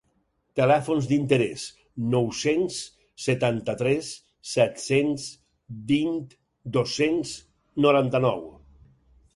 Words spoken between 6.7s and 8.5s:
dos-cents noranta-nou.